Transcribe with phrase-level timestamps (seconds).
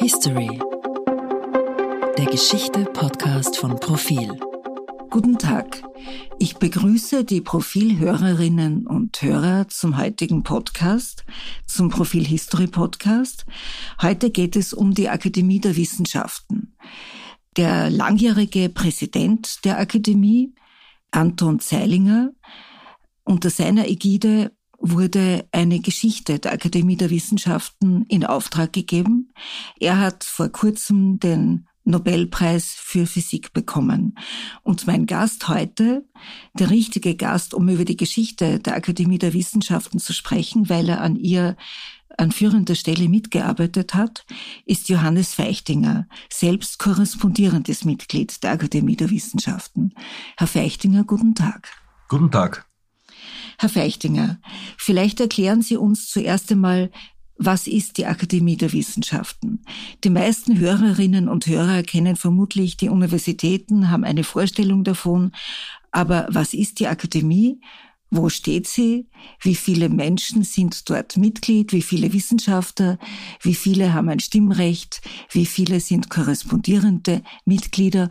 [0.00, 0.60] History.
[2.16, 4.30] Der Geschichte-Podcast von Profil.
[5.10, 5.82] Guten Tag.
[6.38, 11.24] Ich begrüße die Profilhörerinnen und Hörer zum heutigen Podcast,
[11.66, 13.44] zum Profil History Podcast.
[14.00, 16.76] Heute geht es um die Akademie der Wissenschaften.
[17.56, 20.54] Der langjährige Präsident der Akademie,
[21.10, 22.30] Anton Zeilinger,
[23.24, 24.52] unter seiner Ägide
[24.90, 29.32] wurde eine Geschichte der Akademie der Wissenschaften in Auftrag gegeben.
[29.78, 34.18] Er hat vor kurzem den Nobelpreis für Physik bekommen.
[34.62, 36.04] Und mein Gast heute,
[36.52, 41.00] der richtige Gast, um über die Geschichte der Akademie der Wissenschaften zu sprechen, weil er
[41.00, 41.56] an ihr
[42.18, 44.26] an führender Stelle mitgearbeitet hat,
[44.66, 49.94] ist Johannes Feichtinger, selbst korrespondierendes Mitglied der Akademie der Wissenschaften.
[50.36, 51.68] Herr Feichtinger, guten Tag.
[52.08, 52.67] Guten Tag.
[53.60, 54.40] Herr Feichtinger,
[54.76, 56.92] vielleicht erklären Sie uns zuerst einmal,
[57.36, 59.64] was ist die Akademie der Wissenschaften?
[60.04, 65.32] Die meisten Hörerinnen und Hörer kennen vermutlich die Universitäten, haben eine Vorstellung davon.
[65.90, 67.60] Aber was ist die Akademie?
[68.10, 69.08] Wo steht sie?
[69.40, 71.72] Wie viele Menschen sind dort Mitglied?
[71.72, 72.98] Wie viele Wissenschaftler?
[73.42, 75.00] Wie viele haben ein Stimmrecht?
[75.30, 78.08] Wie viele sind korrespondierende Mitglieder?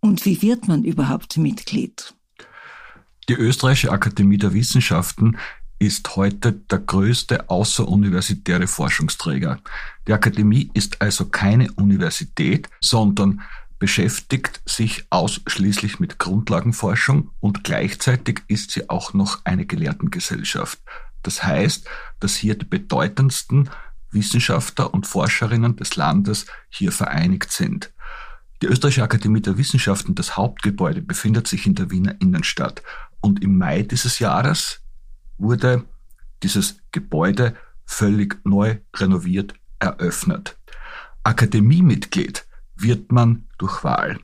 [0.00, 2.14] Und wie wird man überhaupt Mitglied?
[3.28, 5.36] Die Österreichische Akademie der Wissenschaften
[5.78, 9.60] ist heute der größte außeruniversitäre Forschungsträger.
[10.06, 13.40] Die Akademie ist also keine Universität, sondern
[13.78, 20.78] beschäftigt sich ausschließlich mit Grundlagenforschung und gleichzeitig ist sie auch noch eine Gelehrtengesellschaft.
[21.22, 21.88] Das heißt,
[22.20, 23.70] dass hier die bedeutendsten
[24.10, 27.90] Wissenschaftler und Forscherinnen des Landes hier vereinigt sind.
[28.60, 32.82] Die Österreichische Akademie der Wissenschaften, das Hauptgebäude, befindet sich in der Wiener Innenstadt.
[33.20, 34.80] Und im Mai dieses Jahres
[35.38, 35.84] wurde
[36.42, 37.54] dieses Gebäude
[37.84, 40.56] völlig neu renoviert eröffnet.
[41.22, 44.18] Akademiemitglied wird man durch Wahl.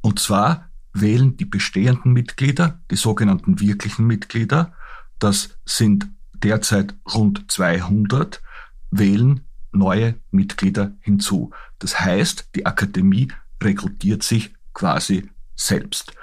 [0.00, 4.72] Und zwar wählen die bestehenden Mitglieder, die sogenannten wirklichen Mitglieder,
[5.18, 8.42] das sind derzeit rund 200,
[8.90, 11.52] wählen neue Mitglieder hinzu.
[11.78, 13.28] Das heißt, die Akademie
[13.62, 16.14] rekrutiert sich quasi selbst.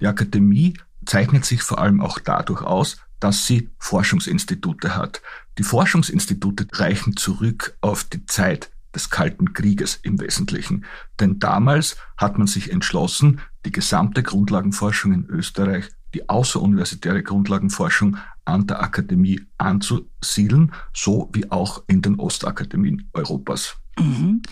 [0.00, 0.74] Die Akademie
[1.06, 5.22] zeichnet sich vor allem auch dadurch aus, dass sie Forschungsinstitute hat.
[5.58, 10.84] Die Forschungsinstitute reichen zurück auf die Zeit des Kalten Krieges im Wesentlichen.
[11.20, 18.66] Denn damals hat man sich entschlossen, die gesamte Grundlagenforschung in Österreich, die außeruniversitäre Grundlagenforschung an
[18.66, 23.76] der Akademie anzusiedeln, so wie auch in den Ostakademien Europas.
[23.98, 24.42] Mhm.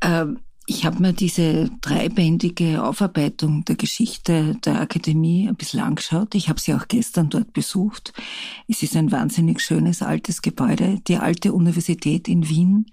[0.00, 6.34] Ähm, ich habe mir diese dreibändige Aufarbeitung der Geschichte der Akademie ein bisschen angeschaut.
[6.34, 8.14] Ich habe sie auch gestern dort besucht.
[8.66, 12.86] Es ist ein wahnsinnig schönes altes Gebäude, die alte Universität in Wien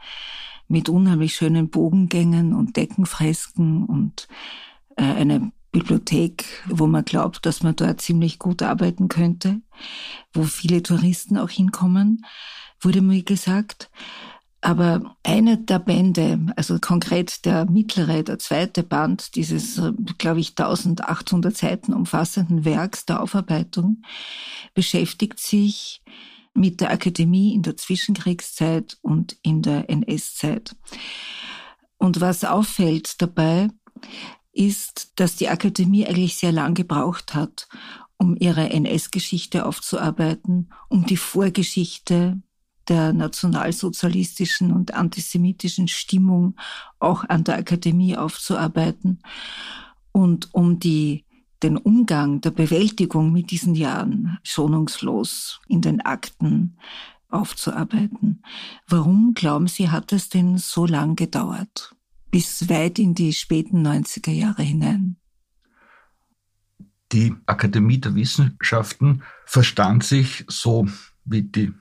[0.67, 4.27] mit unheimlich schönen Bogengängen und Deckenfresken und
[4.97, 9.61] äh, eine Bibliothek, wo man glaubt, dass man dort ziemlich gut arbeiten könnte,
[10.33, 12.25] wo viele Touristen auch hinkommen,
[12.81, 13.89] wurde mir gesagt.
[14.61, 19.81] Aber einer der Bände, also konkret der mittlere, der zweite Band dieses,
[20.19, 24.03] glaube ich, 1800 Seiten umfassenden Werks der Aufarbeitung,
[24.75, 26.03] beschäftigt sich
[26.53, 30.75] mit der Akademie in der Zwischenkriegszeit und in der NS-Zeit.
[31.97, 33.69] Und was auffällt dabei,
[34.51, 37.67] ist, dass die Akademie eigentlich sehr lang gebraucht hat,
[38.17, 42.41] um ihre NS-Geschichte aufzuarbeiten, um die Vorgeschichte
[42.91, 46.57] der nationalsozialistischen und antisemitischen Stimmung
[46.99, 49.19] auch an der Akademie aufzuarbeiten
[50.11, 51.23] und um die
[51.63, 56.75] den Umgang der Bewältigung mit diesen Jahren schonungslos in den Akten
[57.29, 58.43] aufzuarbeiten.
[58.87, 61.95] Warum, glauben Sie, hat es denn so lang gedauert?
[62.29, 65.15] Bis weit in die späten 90er Jahre hinein?
[67.13, 70.87] Die Akademie der Wissenschaften verstand sich so
[71.23, 71.71] wie die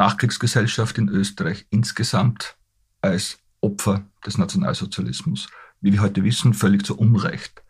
[0.00, 2.56] Nachkriegsgesellschaft in Österreich insgesamt
[3.02, 5.48] als Opfer des Nationalsozialismus.
[5.82, 7.62] Wie wir heute wissen, völlig zu Unrecht.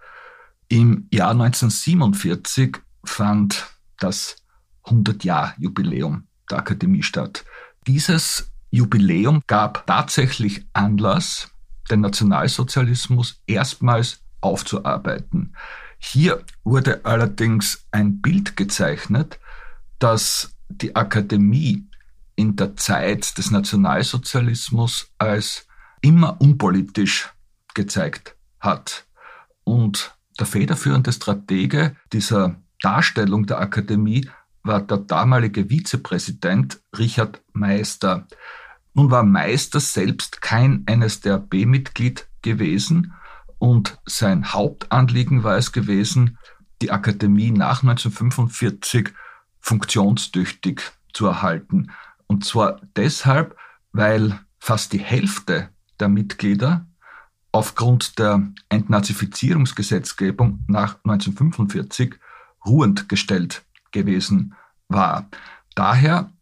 [0.69, 3.67] Im Jahr 1947 fand
[3.99, 4.37] das
[4.85, 7.45] 100-Jahr-Jubiläum der Akademie statt.
[7.89, 11.51] Dieses Jubiläum gab tatsächlich Anlass,
[11.91, 15.57] den Nationalsozialismus erstmals aufzuarbeiten.
[15.99, 19.41] Hier wurde allerdings ein Bild gezeichnet,
[19.99, 21.90] das die Akademie
[22.41, 25.67] in der Zeit des Nationalsozialismus als
[26.01, 27.29] immer unpolitisch
[27.75, 29.05] gezeigt hat.
[29.65, 34.31] Und der federführende Stratege dieser Darstellung der Akademie
[34.63, 38.27] war der damalige Vizepräsident Richard Meister.
[38.95, 43.13] Nun war Meister selbst kein NSDAP-Mitglied gewesen
[43.59, 46.39] und sein Hauptanliegen war es gewesen,
[46.81, 49.11] die Akademie nach 1945
[49.61, 50.81] funktionstüchtig
[51.13, 51.91] zu erhalten.
[52.31, 53.57] Und zwar deshalb,
[53.91, 56.87] weil fast die Hälfte der Mitglieder
[57.51, 62.15] aufgrund der Entnazifizierungsgesetzgebung nach 1945
[62.65, 64.55] ruhend gestellt gewesen
[64.87, 65.29] war.
[65.75, 66.33] Daher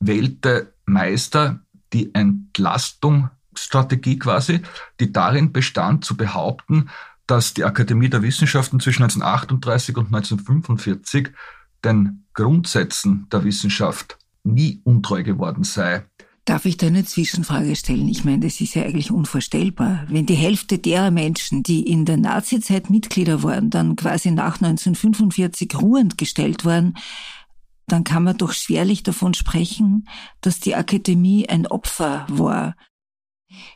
[0.00, 1.60] wählte Meister
[1.92, 4.62] die Entlastungsstrategie quasi,
[4.98, 6.90] die darin bestand zu behaupten,
[7.28, 11.28] dass die Akademie der Wissenschaften zwischen 1938 und 1945
[11.84, 16.04] den Grundsätzen der Wissenschaft nie untreu geworden sei.
[16.44, 18.08] Darf ich da eine Zwischenfrage stellen?
[18.08, 20.06] Ich meine, das ist ja eigentlich unvorstellbar.
[20.08, 25.76] Wenn die Hälfte derer Menschen, die in der Nazizeit Mitglieder waren, dann quasi nach 1945
[25.80, 26.96] ruhend gestellt waren,
[27.86, 30.08] dann kann man doch schwerlich davon sprechen,
[30.40, 32.74] dass die Akademie ein Opfer war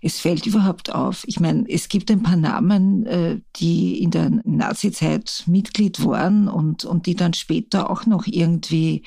[0.01, 1.25] es fällt überhaupt auf.
[1.27, 6.85] Ich meine, es gibt ein paar Namen, äh, die in der Nazizeit Mitglied waren und,
[6.85, 9.05] und die dann später auch noch irgendwie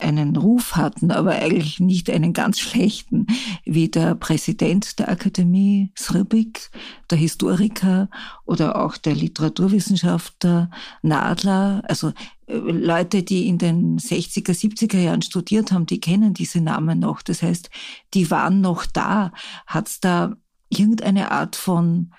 [0.00, 3.26] einen Ruf hatten, aber eigentlich nicht einen ganz schlechten,
[3.64, 6.70] wie der Präsident der Akademie Sribik,
[7.10, 8.08] der Historiker
[8.44, 10.70] oder auch der Literaturwissenschaftler
[11.02, 11.82] Nadler.
[11.88, 12.12] Also
[12.46, 17.22] äh, Leute, die in den 60er, 70er Jahren studiert haben, die kennen diese Namen noch.
[17.22, 17.70] Das heißt,
[18.14, 19.32] die waren noch da.
[19.66, 20.36] Hat es da
[20.68, 22.12] irgendeine Art von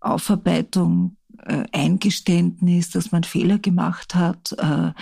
[0.00, 4.92] Aufarbeitung, äh, Eingeständnis, dass man Fehler gemacht hat, äh,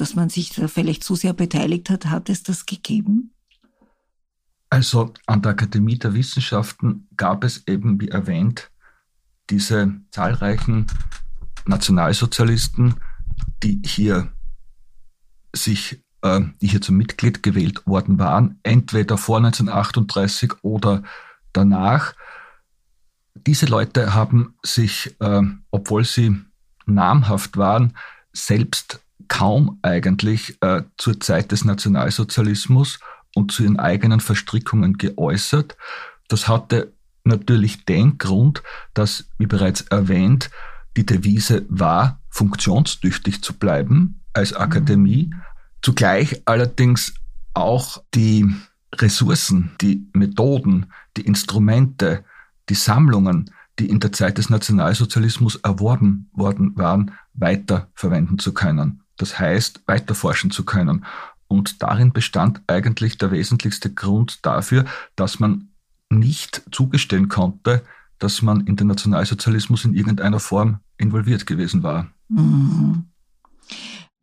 [0.00, 2.06] dass man sich da vielleicht zu sehr beteiligt hat?
[2.06, 3.32] Hat es das gegeben?
[4.70, 8.70] Also an der Akademie der Wissenschaften gab es eben, wie erwähnt,
[9.50, 10.86] diese zahlreichen
[11.66, 12.94] Nationalsozialisten,
[13.62, 14.32] die hier
[15.54, 21.02] sich, äh, die hier zum Mitglied gewählt worden waren, entweder vor 1938 oder
[21.52, 22.14] danach.
[23.34, 25.42] Diese Leute haben sich, äh,
[25.72, 26.36] obwohl sie
[26.86, 27.96] namhaft waren,
[28.32, 29.00] selbst
[29.30, 32.98] kaum eigentlich äh, zur Zeit des Nationalsozialismus
[33.34, 35.76] und zu ihren eigenen Verstrickungen geäußert.
[36.28, 36.92] Das hatte
[37.22, 38.62] natürlich den Grund,
[38.92, 40.50] dass, wie bereits erwähnt,
[40.96, 45.40] die Devise war, funktionstüchtig zu bleiben als Akademie, mhm.
[45.80, 47.14] zugleich allerdings
[47.54, 48.52] auch die
[48.94, 50.86] Ressourcen, die Methoden,
[51.16, 52.24] die Instrumente,
[52.68, 59.02] die Sammlungen, die in der Zeit des Nationalsozialismus erworben worden waren, weiter verwenden zu können.
[59.20, 61.04] Das heißt, weiter forschen zu können.
[61.46, 65.68] Und darin bestand eigentlich der wesentlichste Grund dafür, dass man
[66.08, 67.84] nicht zugestehen konnte,
[68.18, 72.10] dass man in den Nationalsozialismus in irgendeiner Form involviert gewesen war.
[72.28, 73.10] Mhm.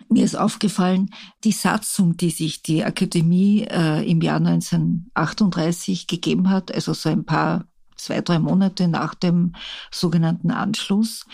[0.09, 1.11] Mir ist aufgefallen,
[1.43, 7.25] die Satzung, die sich die Akademie äh, im Jahr 1938 gegeben hat, also so ein
[7.25, 7.65] paar,
[7.97, 9.53] zwei, drei Monate nach dem
[9.91, 11.25] sogenannten Anschluss,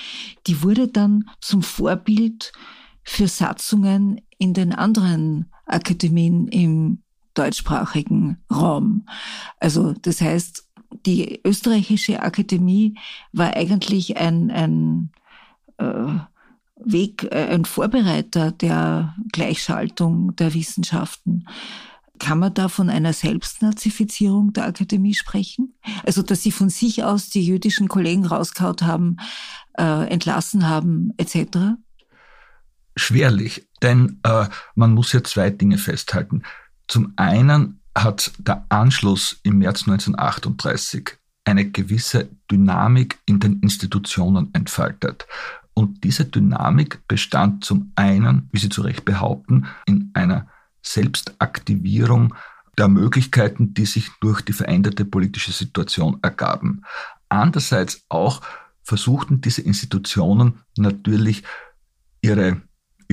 [0.47, 2.51] die wurde dann zum Vorbild
[3.03, 7.03] für Satzungen in den anderen Akademien im
[7.33, 9.07] deutschsprachigen Raum.
[9.59, 10.67] Also das heißt,
[11.05, 12.95] die österreichische Akademie
[13.31, 15.11] war eigentlich ein, ein
[15.77, 16.19] äh,
[16.75, 21.47] Weg, äh, ein Vorbereiter der Gleichschaltung der Wissenschaften.
[22.19, 25.73] Kann man da von einer Selbstnazifizierung der Akademie sprechen?
[26.05, 29.17] Also, dass sie von sich aus die jüdischen Kollegen rauskaut haben,
[29.77, 31.75] äh, entlassen haben, etc.?
[32.95, 36.43] Schwerlich, denn äh, man muss ja zwei Dinge festhalten.
[36.87, 45.27] Zum einen hat der Anschluss im März 1938 eine gewisse Dynamik in den Institutionen entfaltet.
[45.73, 50.47] Und diese Dynamik bestand zum einen, wie Sie zu Recht behaupten, in einer
[50.81, 52.35] Selbstaktivierung
[52.77, 56.83] der Möglichkeiten, die sich durch die veränderte politische Situation ergaben.
[57.29, 58.41] Andererseits auch
[58.83, 61.43] versuchten diese Institutionen natürlich
[62.21, 62.61] ihre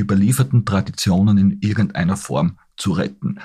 [0.01, 3.39] überlieferten Traditionen in irgendeiner Form zu retten.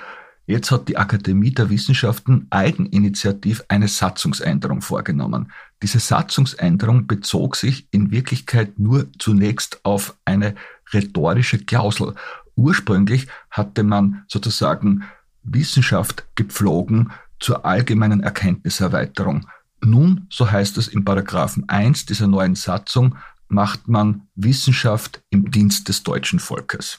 [0.46, 5.50] Jetzt hat die Akademie der Wissenschaften eigeninitiativ eine Satzungsänderung vorgenommen.
[5.82, 10.54] Diese Satzungsänderung bezog sich in Wirklichkeit nur zunächst auf eine
[10.92, 12.14] rhetorische Klausel.
[12.54, 15.02] Ursprünglich hatte man sozusagen
[15.42, 17.10] Wissenschaft gepflogen
[17.40, 19.46] zur allgemeinen Erkenntniserweiterung.
[19.80, 23.16] Nun, so heißt es im Paragraphen 1 dieser neuen Satzung,
[23.48, 26.98] macht man Wissenschaft im Dienst des deutschen Volkes.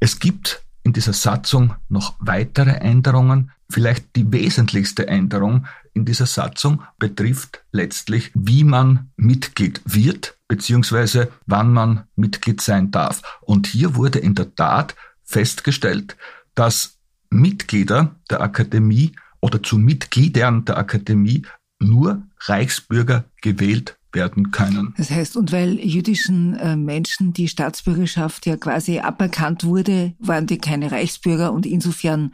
[0.00, 3.50] Es gibt in dieser Satzung noch weitere Änderungen.
[3.68, 11.72] Vielleicht die wesentlichste Änderung in dieser Satzung betrifft letztlich, wie man Mitglied wird, beziehungsweise wann
[11.72, 13.40] man Mitglied sein darf.
[13.40, 16.16] Und hier wurde in der Tat festgestellt,
[16.54, 16.98] dass
[17.30, 21.42] Mitglieder der Akademie oder zu Mitgliedern der Akademie
[21.80, 24.94] nur Reichsbürger gewählt werden können.
[24.96, 30.58] Das heißt, und weil jüdischen äh, Menschen die Staatsbürgerschaft ja quasi aberkannt wurde, waren die
[30.58, 32.32] keine Reichsbürger und insofern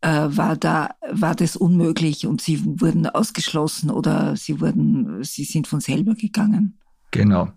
[0.00, 5.66] äh, war da war das unmöglich und sie wurden ausgeschlossen oder sie wurden sie sind
[5.66, 6.78] von selber gegangen.
[7.10, 7.52] Genau.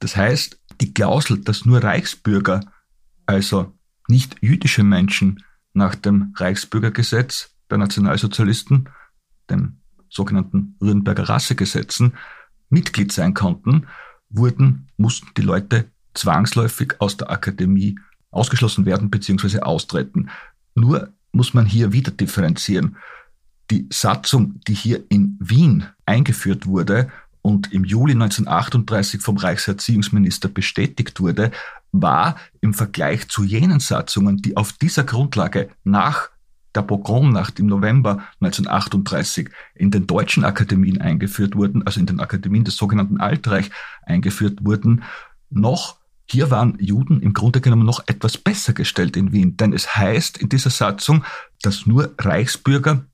[0.00, 2.60] Das heißt, die Klausel, dass nur Reichsbürger,
[3.26, 3.72] also
[4.08, 8.88] nicht jüdische Menschen nach dem Reichsbürgergesetz der Nationalsozialisten,
[9.50, 12.14] dem sogenannten Nürnberger Rassegesetzen,
[12.68, 13.86] Mitglied sein konnten,
[14.30, 17.98] wurden, mussten die Leute zwangsläufig aus der Akademie
[18.30, 19.60] ausgeschlossen werden bzw.
[19.60, 20.30] austreten.
[20.74, 22.96] Nur muss man hier wieder differenzieren.
[23.70, 27.10] Die Satzung, die hier in Wien eingeführt wurde
[27.42, 31.50] und im Juli 1938 vom Reichserziehungsminister bestätigt wurde,
[31.92, 36.30] war im Vergleich zu jenen Satzungen, die auf dieser Grundlage nach
[36.74, 42.64] der Pogromnacht im November 1938 in den deutschen Akademien eingeführt wurden, also in den Akademien
[42.64, 43.70] des sogenannten Altreich
[44.02, 45.04] eingeführt wurden,
[45.50, 49.94] noch hier waren Juden im Grunde genommen noch etwas besser gestellt in Wien, denn es
[49.94, 51.24] heißt in dieser Satzung,
[51.62, 53.04] dass nur Reichsbürger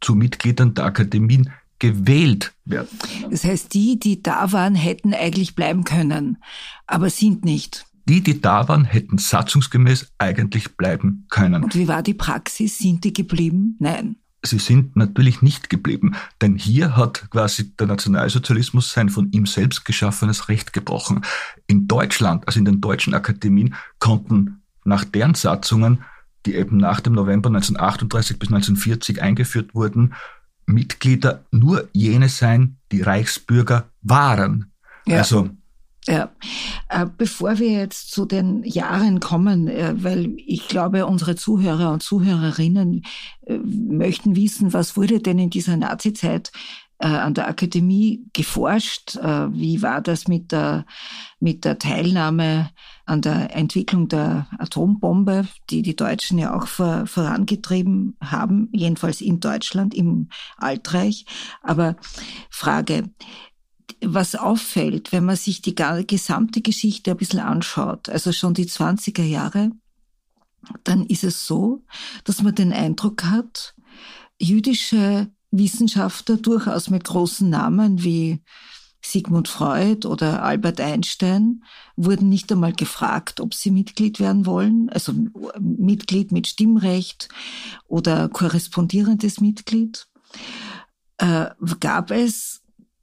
[0.00, 2.88] zu Mitgliedern der Akademien gewählt werden.
[3.30, 6.38] Das heißt, die, die da waren, hätten eigentlich bleiben können,
[6.86, 7.86] aber sind nicht.
[8.10, 11.62] Die, die da waren, hätten satzungsgemäß eigentlich bleiben können.
[11.62, 12.76] Und wie war die Praxis?
[12.76, 13.76] Sind die geblieben?
[13.78, 14.16] Nein.
[14.42, 19.84] Sie sind natürlich nicht geblieben, denn hier hat quasi der Nationalsozialismus sein von ihm selbst
[19.84, 21.20] geschaffenes Recht gebrochen.
[21.68, 26.02] In Deutschland, also in den deutschen Akademien, konnten nach deren Satzungen,
[26.46, 30.14] die eben nach dem November 1938 bis 1940 eingeführt wurden,
[30.66, 34.72] Mitglieder nur jene sein, die Reichsbürger waren.
[35.06, 35.18] Ja.
[35.18, 35.50] Also
[36.06, 36.30] ja,
[36.88, 42.02] äh, bevor wir jetzt zu den Jahren kommen, äh, weil ich glaube, unsere Zuhörer und
[42.02, 43.04] Zuhörerinnen
[43.46, 46.52] äh, möchten wissen, was wurde denn in dieser Nazizeit
[47.02, 49.16] an der Akademie geforscht?
[49.16, 50.84] Wie war das mit der,
[51.38, 52.68] mit der Teilnahme
[53.06, 59.40] an der Entwicklung der Atombombe, die die Deutschen ja auch vor, vorangetrieben haben, jedenfalls in
[59.40, 60.28] Deutschland, im
[60.58, 61.24] Altreich?
[61.62, 61.96] Aber
[62.50, 63.08] Frage,
[64.02, 69.22] was auffällt, wenn man sich die gesamte Geschichte ein bisschen anschaut, also schon die 20er
[69.22, 69.72] Jahre,
[70.84, 71.84] dann ist es so,
[72.24, 73.74] dass man den Eindruck hat,
[74.38, 78.42] jüdische Wissenschaftler durchaus mit großen Namen wie
[79.02, 81.64] Sigmund Freud oder Albert Einstein
[81.96, 85.14] wurden nicht einmal gefragt, ob sie Mitglied werden wollen, also
[85.58, 87.28] Mitglied mit Stimmrecht
[87.88, 90.06] oder korrespondierendes Mitglied.
[91.16, 91.46] Äh,
[91.80, 92.59] gab es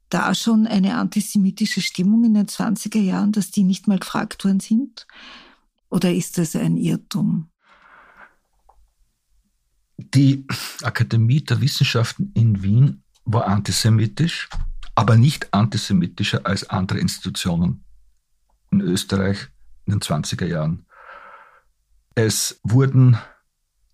[0.08, 4.60] da schon eine antisemitische Stimmung in den 20er Jahren, dass die nicht mal gefragt worden
[4.60, 5.06] sind?
[5.90, 7.48] Oder ist das ein Irrtum?
[9.96, 10.46] Die
[10.82, 14.48] Akademie der Wissenschaften in Wien war antisemitisch,
[14.94, 17.84] aber nicht antisemitischer als andere Institutionen
[18.70, 19.48] in Österreich
[19.86, 20.86] in den 20er Jahren.
[22.14, 23.18] Es wurden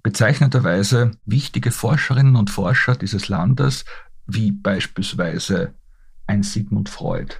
[0.03, 3.85] bezeichnenderweise wichtige Forscherinnen und Forscher dieses Landes,
[4.27, 5.75] wie beispielsweise
[6.27, 7.35] ein Sigmund Freud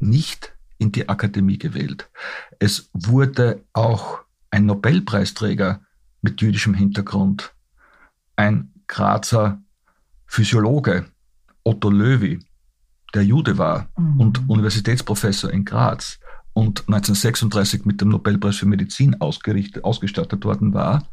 [0.00, 2.08] nicht in die Akademie gewählt.
[2.58, 4.20] Es wurde auch
[4.50, 5.80] ein Nobelpreisträger
[6.22, 7.54] mit jüdischem Hintergrund,
[8.36, 9.60] ein Grazer
[10.26, 11.06] Physiologe,
[11.64, 12.38] Otto Löwy,
[13.14, 14.20] der Jude war mhm.
[14.20, 16.20] und Universitätsprofessor in Graz
[16.52, 21.08] und 1936 mit dem Nobelpreis für Medizin ausgestattet worden war,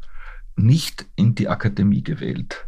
[0.56, 2.65] nicht in die Akademie gewählt.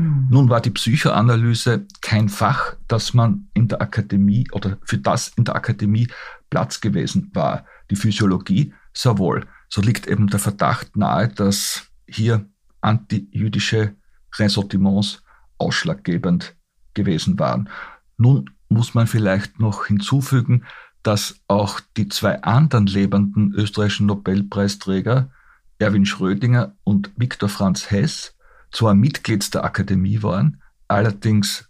[0.00, 0.26] Mhm.
[0.30, 5.44] Nun war die Psychoanalyse kein Fach, das man in der Akademie oder für das in
[5.44, 6.08] der Akademie
[6.48, 7.64] Platz gewesen war.
[7.90, 9.46] Die Physiologie sehr wohl.
[9.68, 12.46] So liegt eben der Verdacht nahe, dass hier
[12.80, 13.94] antijüdische
[14.38, 15.22] Ressentiments
[15.58, 16.56] ausschlaggebend
[16.94, 17.68] gewesen waren.
[18.16, 20.64] Nun muss man vielleicht noch hinzufügen,
[21.02, 25.30] dass auch die zwei anderen lebenden österreichischen Nobelpreisträger,
[25.78, 28.36] Erwin Schrödinger und Viktor Franz Hess,
[28.70, 31.68] zwar Mitglied der Akademie waren, allerdings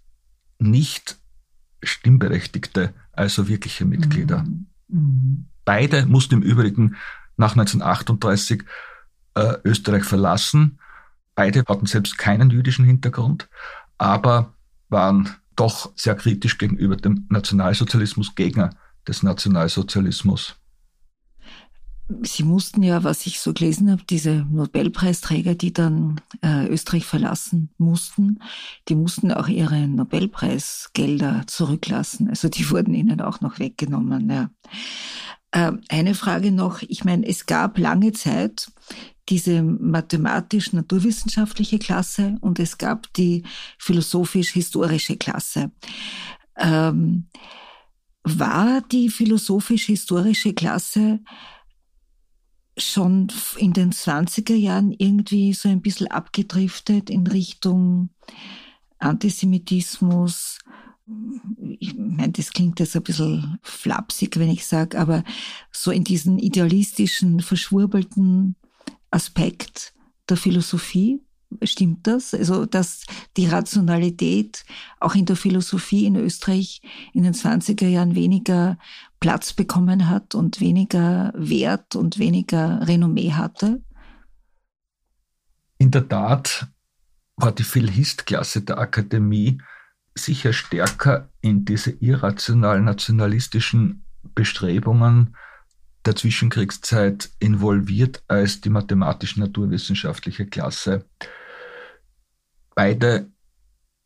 [0.58, 1.18] nicht
[1.82, 4.42] Stimmberechtigte, also wirkliche Mitglieder.
[4.42, 4.66] Mhm.
[4.88, 5.46] Mhm.
[5.64, 6.96] Beide mussten im Übrigen
[7.36, 8.64] nach 1938
[9.34, 10.78] äh, Österreich verlassen.
[11.34, 13.48] Beide hatten selbst keinen jüdischen Hintergrund,
[13.98, 14.54] aber
[14.88, 18.70] waren doch sehr kritisch gegenüber dem Nationalsozialismus, Gegner
[19.06, 20.59] des Nationalsozialismus.
[22.22, 27.70] Sie mussten ja, was ich so gelesen habe, diese Nobelpreisträger, die dann äh, Österreich verlassen
[27.78, 28.40] mussten,
[28.88, 32.28] die mussten auch ihre Nobelpreisgelder zurücklassen.
[32.28, 34.30] Also die wurden ihnen auch noch weggenommen.
[34.30, 34.50] Ja.
[35.52, 38.70] Äh, eine Frage noch, ich meine, es gab lange Zeit
[39.28, 43.44] diese mathematisch-naturwissenschaftliche Klasse und es gab die
[43.78, 45.70] philosophisch-historische Klasse.
[46.56, 47.28] Ähm,
[48.24, 51.20] war die philosophisch-historische Klasse
[52.82, 58.10] schon in den 20er Jahren irgendwie so ein bisschen abgedriftet in Richtung
[58.98, 60.58] Antisemitismus.
[61.78, 65.24] Ich meine, das klingt jetzt ein bisschen flapsig, wenn ich sage, aber
[65.72, 68.54] so in diesen idealistischen, verschwurbelten
[69.10, 69.92] Aspekt
[70.28, 71.20] der Philosophie.
[71.64, 72.32] Stimmt das?
[72.32, 73.06] Also, dass
[73.36, 74.64] die Rationalität
[75.00, 76.80] auch in der Philosophie in Österreich
[77.12, 78.78] in den 20er Jahren weniger
[79.20, 83.82] Platz bekommen hat und weniger Wert und weniger Renommee hatte?
[85.78, 86.66] In der Tat
[87.36, 89.60] war die Philhist-Klasse der Akademie
[90.14, 95.36] sicher stärker in diese irrational nationalistischen Bestrebungen
[96.04, 101.04] der Zwischenkriegszeit involviert als die mathematisch-naturwissenschaftliche Klasse.
[102.74, 103.30] Beide,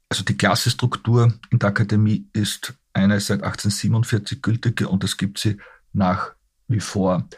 [0.09, 5.59] also die Klassenstruktur in der Akademie ist eine seit 1847 gültige und es gibt sie
[5.93, 6.33] nach
[6.69, 7.29] wie vor.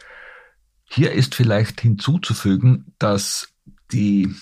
[0.85, 3.49] Hier ist vielleicht hinzuzufügen, dass
[3.91, 4.33] die,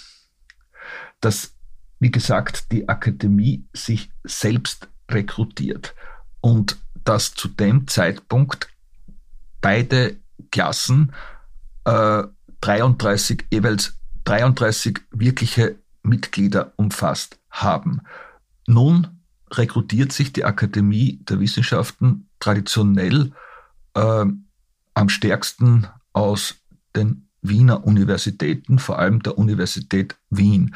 [1.22, 1.54] dass,
[2.00, 5.96] wie gesagt, die Akademie sich selbst rekrutiert
[6.42, 8.70] und dass zu dem Zeitpunkt
[9.62, 10.18] beide
[10.52, 11.14] Klassen
[11.86, 12.24] äh,
[12.62, 18.02] 33, jeweils 33 wirkliche Mitglieder umfasst haben.
[18.68, 19.15] Nun
[19.58, 23.32] rekrutiert sich die Akademie der Wissenschaften traditionell
[23.96, 24.26] äh,
[24.94, 26.56] am stärksten aus
[26.96, 30.76] den Wiener Universitäten, vor allem der Universität Wien.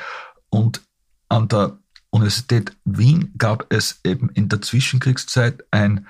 [0.49, 0.81] Und
[1.29, 1.77] an der
[2.11, 6.07] Universität Wien gab es eben in der Zwischenkriegszeit ein,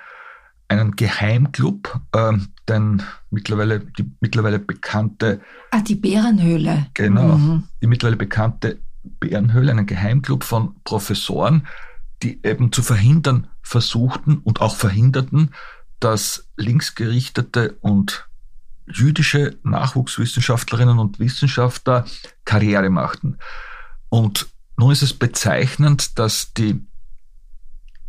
[0.68, 2.34] einen Geheimclub, äh,
[2.68, 5.42] den mittlerweile, die mittlerweile bekannte.
[5.72, 6.88] Ah, die Bärenhöhle.
[6.94, 7.64] Genau, mhm.
[7.82, 8.80] die mittlerweile bekannte
[9.20, 11.68] Bärenhöhle, einen Geheimclub von Professoren,
[12.24, 15.54] die eben zu verhindern versuchten und auch verhinderten,
[16.00, 18.28] dass linksgerichtete und
[18.88, 22.06] jüdische Nachwuchswissenschaftlerinnen und Wissenschaftler
[22.46, 23.38] Karriere machten.
[24.10, 26.86] Und nun ist es bezeichnend, dass die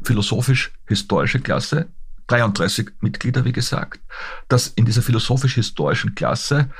[0.02, 1.88] philosophisch-historische Klasse,
[2.28, 4.00] 33 Mitglieder, wie gesagt,
[4.48, 6.70] dass in dieser philosophisch-historischen Klasse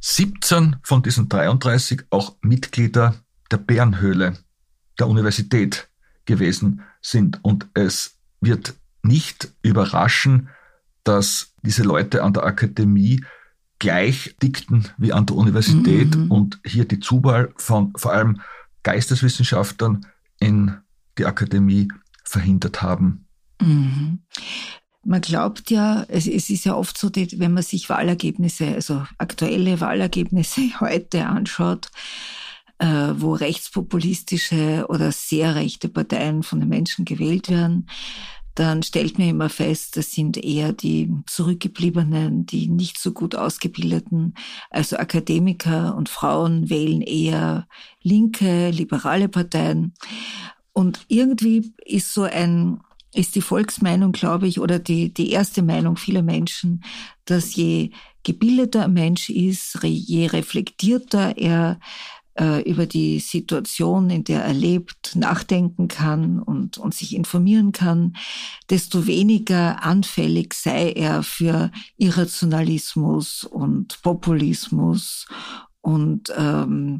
[0.00, 3.16] 17 von diesen 33 auch Mitglieder
[3.50, 4.38] der Bärenhöhle
[4.98, 5.88] der Universität
[6.26, 7.38] gewesen sind.
[7.42, 10.48] Und es wird nicht überraschen,
[11.04, 13.24] dass diese Leute an der Akademie
[13.78, 16.30] gleich dickten wie an der Universität mhm.
[16.30, 18.40] und hier die Zuwahl von vor allem
[18.82, 20.06] Geisteswissenschaftlern
[20.40, 20.76] in
[21.18, 21.88] die Akademie
[22.24, 23.26] verhindert haben.
[23.60, 24.20] Mhm.
[25.04, 29.80] Man glaubt ja, es, es, ist ja oft so, wenn man sich Wahlergebnisse, also aktuelle
[29.80, 31.90] Wahlergebnisse heute anschaut,
[32.84, 37.88] wo rechtspopulistische oder sehr rechte Parteien von den Menschen gewählt werden,
[38.56, 44.34] dann stellt man immer fest, das sind eher die zurückgebliebenen, die nicht so gut ausgebildeten,
[44.70, 47.68] also Akademiker und Frauen wählen eher
[48.02, 49.92] linke, liberale Parteien.
[50.72, 52.80] Und irgendwie ist so ein,
[53.14, 56.82] ist die Volksmeinung, glaube ich, oder die, die erste Meinung vieler Menschen,
[57.26, 57.90] dass je
[58.24, 61.84] gebildeter ein Mensch ist, je reflektierter er äh,
[62.66, 68.16] über die Situation, in der er lebt, nachdenken kann und, und sich informieren kann,
[68.68, 75.26] desto weniger anfällig sei er für Irrationalismus und Populismus
[75.80, 76.98] und ähm,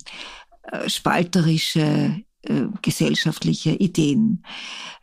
[0.62, 4.44] äh, spalterische äh, gesellschaftliche Ideen.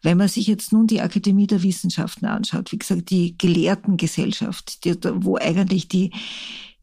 [0.01, 4.95] Wenn man sich jetzt nun die Akademie der Wissenschaften anschaut, wie gesagt, die Gelehrtengesellschaft, die,
[5.03, 6.11] wo eigentlich die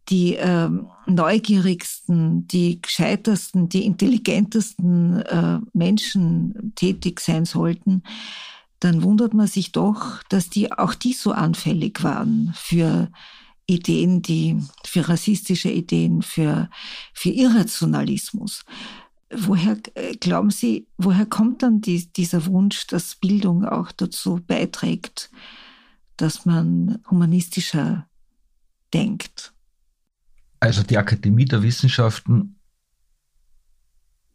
[0.09, 8.03] die ähm, neugierigsten, die gescheitersten, die intelligentesten äh, Menschen tätig sein sollten,
[8.81, 13.11] dann wundert man sich doch, dass die auch die so anfällig waren für
[13.67, 16.69] Ideen, die für rassistische Ideen, für
[17.13, 18.65] für Irrationalismus.
[19.33, 25.31] Woher äh, glauben Sie, woher kommt dann die, dieser Wunsch, dass Bildung auch dazu beiträgt,
[26.17, 28.09] dass man humanistischer
[28.93, 29.53] denkt?
[30.61, 32.61] Also die Akademie der Wissenschaften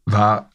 [0.04, 0.50] war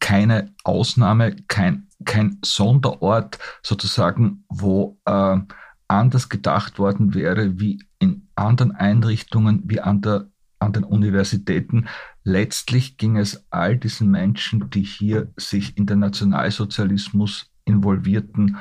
[0.00, 5.38] keine Ausnahme, kein, kein Sonderort sozusagen, wo äh,
[5.86, 11.88] anders gedacht worden wäre wie in anderen Einrichtungen, wie an, der, an den Universitäten.
[12.24, 18.56] Letztlich ging es all diesen Menschen, die hier sich in den Nationalsozialismus involvierten,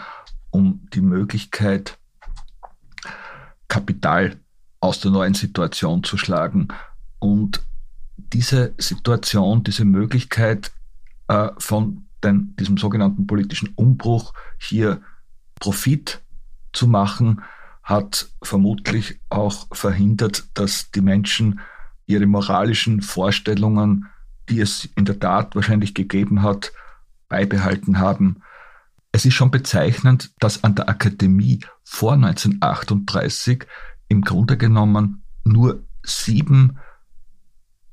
[0.50, 1.98] um die Möglichkeit,
[3.70, 4.41] Kapital
[4.82, 6.68] aus der neuen Situation zu schlagen.
[7.20, 7.62] Und
[8.18, 10.72] diese Situation, diese Möglichkeit
[11.28, 15.02] äh, von den, diesem sogenannten politischen Umbruch hier
[15.60, 16.22] Profit
[16.74, 17.42] zu machen,
[17.84, 21.60] hat vermutlich auch verhindert, dass die Menschen
[22.06, 24.08] ihre moralischen Vorstellungen,
[24.50, 26.74] die es in der Tat wahrscheinlich gegeben hat,
[27.30, 28.42] beibehalten haben.
[29.12, 33.66] Es ist schon bezeichnend, dass an der Akademie vor 1938
[34.12, 36.78] im Grunde genommen nur sieben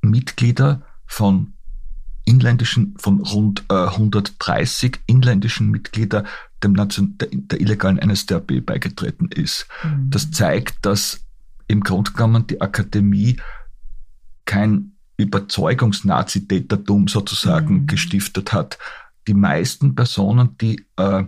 [0.02, 1.52] Mitglieder von
[2.24, 6.24] inländischen, von rund äh, 130 inländischen Mitglieder
[6.64, 9.68] dem Nation, der, der illegalen NSDAP beigetreten ist.
[9.84, 10.10] Mhm.
[10.10, 11.20] Das zeigt, dass
[11.68, 13.36] im Grunde genommen die Akademie
[14.44, 17.86] kein Überzeugungsnazitätertum sozusagen mhm.
[17.86, 18.76] gestiftet hat.
[19.28, 21.22] Die meisten Personen, die äh,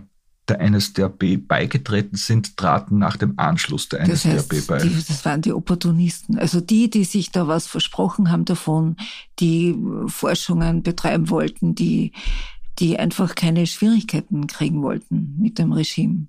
[0.47, 4.77] der NSDAP beigetreten sind, traten nach dem Anschluss der das NSDAP heißt, bei.
[4.79, 6.37] Die, das waren die Opportunisten.
[6.37, 8.97] Also die, die sich da was versprochen haben davon,
[9.39, 9.77] die
[10.07, 12.11] Forschungen betreiben wollten, die,
[12.79, 16.27] die einfach keine Schwierigkeiten kriegen wollten mit dem Regime.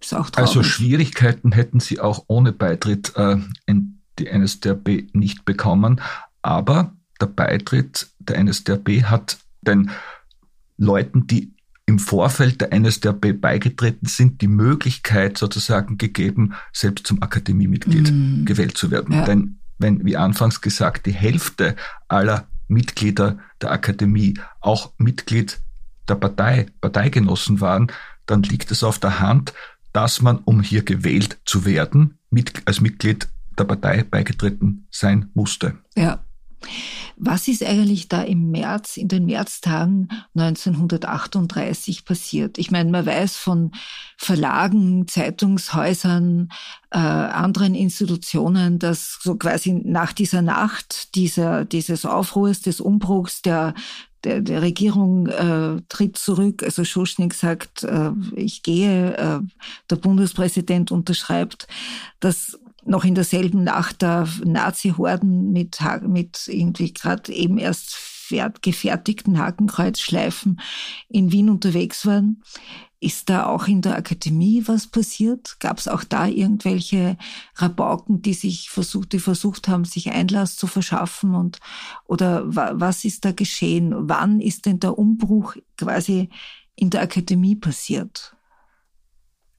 [0.00, 0.48] Ist auch traurig.
[0.48, 6.00] Also Schwierigkeiten hätten sie auch ohne Beitritt äh, in die NSDAP nicht bekommen.
[6.42, 9.90] Aber der Beitritt der NSDAP hat den
[10.76, 11.54] Leuten, die
[11.86, 18.44] im Vorfeld der NSDAP beigetreten sind, die Möglichkeit sozusagen gegeben, selbst zum Akademiemitglied mm.
[18.44, 19.14] gewählt zu werden.
[19.14, 19.24] Ja.
[19.24, 21.76] Denn wenn, wie anfangs gesagt, die Hälfte
[22.08, 25.60] aller Mitglieder der Akademie auch Mitglied
[26.08, 27.90] der Partei, Parteigenossen waren,
[28.26, 29.52] dann liegt es auf der Hand,
[29.92, 35.76] dass man, um hier gewählt zu werden, mit, als Mitglied der Partei beigetreten sein musste.
[35.96, 36.24] Ja.
[37.16, 42.58] Was ist eigentlich da im März, in den Märztagen 1938 passiert?
[42.58, 43.72] Ich meine, man weiß von
[44.16, 46.48] Verlagen, Zeitungshäusern,
[46.90, 53.74] äh, anderen Institutionen, dass so quasi nach dieser Nacht dieser, dieses Aufruhrs, des Umbruchs, der
[54.24, 56.62] der, der Regierung äh, tritt zurück.
[56.62, 59.16] Also Schuschnigg sagt, äh, ich gehe.
[59.16, 59.40] Äh,
[59.90, 61.66] der Bundespräsident unterschreibt,
[62.20, 67.96] dass noch in derselben Nacht da Nazi-Horden mit, mit irgendwie gerade eben erst
[68.62, 70.60] gefertigten Hakenkreuzschleifen
[71.08, 72.42] in Wien unterwegs waren.
[72.98, 75.56] Ist da auch in der Akademie was passiert?
[75.58, 77.18] Gab es auch da irgendwelche
[77.56, 81.58] Rabauken, die sich versucht, die versucht haben, sich Einlass zu verschaffen und
[82.06, 83.92] oder was ist da geschehen?
[84.08, 86.28] Wann ist denn der Umbruch quasi
[86.76, 88.36] in der Akademie passiert?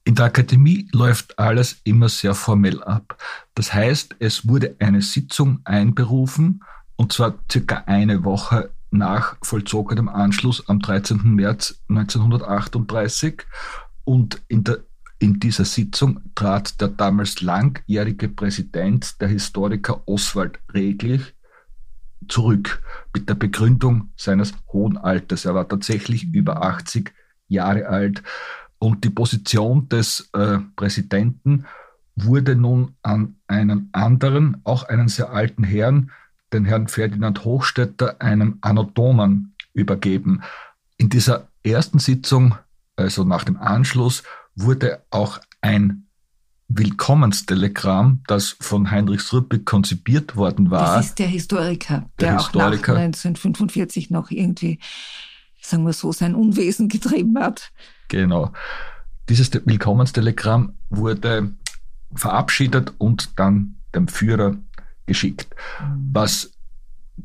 [0.06, 3.16] In der Akademie läuft alles immer sehr formell ab.
[3.54, 6.62] Das heißt, es wurde eine Sitzung einberufen,
[6.96, 11.22] und zwar circa eine Woche nach vollzogenem Anschluss am 13.
[11.24, 13.42] März 1938.
[14.04, 14.80] Und in, der,
[15.18, 21.34] in dieser Sitzung trat der damals langjährige Präsident, der Historiker Oswald Reglich,
[22.28, 22.82] zurück
[23.14, 25.46] mit der Begründung seines hohen Alters.
[25.46, 27.12] Er war tatsächlich über 80
[27.48, 28.22] Jahre alt.
[28.84, 31.64] Und die Position des äh, Präsidenten
[32.16, 36.10] wurde nun an einen anderen, auch einen sehr alten Herrn,
[36.52, 40.42] den Herrn Ferdinand Hochstetter, einem Anatomen, übergeben.
[40.98, 42.56] In dieser ersten Sitzung,
[42.94, 44.22] also nach dem Anschluss,
[44.54, 46.06] wurde auch ein
[46.68, 50.96] Willkommenstelegramm, das von Heinrich Strüppig konzipiert worden war.
[50.96, 52.92] Das ist der Historiker, der, der Historiker.
[52.92, 54.78] auch nach 1945 noch irgendwie,
[55.62, 57.72] sagen wir so, sein Unwesen getrieben hat.
[58.08, 58.52] Genau.
[59.28, 61.52] Dieses Willkommenstelegramm wurde
[62.14, 64.56] verabschiedet und dann dem Führer
[65.06, 65.54] geschickt.
[65.80, 66.10] Mhm.
[66.12, 66.52] Was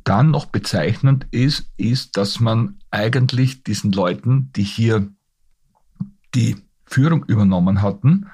[0.04, 5.08] dann noch bezeichnend ist, ist, dass man eigentlich diesen Leuten, die hier
[6.36, 8.28] die Führung übernommen hatten,